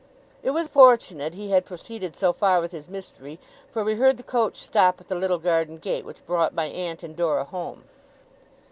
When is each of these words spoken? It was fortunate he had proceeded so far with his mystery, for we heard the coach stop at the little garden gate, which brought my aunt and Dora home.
It 0.41 0.49
was 0.49 0.67
fortunate 0.67 1.35
he 1.35 1.51
had 1.51 1.63
proceeded 1.63 2.15
so 2.15 2.33
far 2.33 2.59
with 2.59 2.71
his 2.71 2.89
mystery, 2.89 3.37
for 3.69 3.83
we 3.83 3.93
heard 3.93 4.17
the 4.17 4.23
coach 4.23 4.57
stop 4.57 4.99
at 4.99 5.09
the 5.09 5.13
little 5.13 5.37
garden 5.37 5.77
gate, 5.77 6.05
which 6.05 6.25
brought 6.25 6.55
my 6.55 6.65
aunt 6.65 7.03
and 7.03 7.15
Dora 7.15 7.43
home. 7.45 7.83